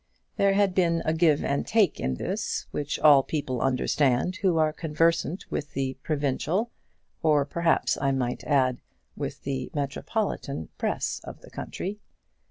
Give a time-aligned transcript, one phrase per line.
[0.37, 4.73] There had been a give and take in this, which all people understand who are
[4.73, 6.71] conversant with the provincial,
[7.21, 8.81] or perhaps I might add,
[9.15, 11.99] with the metropolitan press of the country.